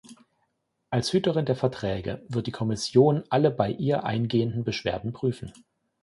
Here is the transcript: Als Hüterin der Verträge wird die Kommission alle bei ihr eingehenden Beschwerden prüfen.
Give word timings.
Als 0.89 1.13
Hüterin 1.13 1.45
der 1.45 1.55
Verträge 1.55 2.23
wird 2.27 2.47
die 2.47 2.51
Kommission 2.51 3.23
alle 3.29 3.51
bei 3.51 3.69
ihr 3.69 4.03
eingehenden 4.03 4.63
Beschwerden 4.63 5.13
prüfen. 5.13 5.53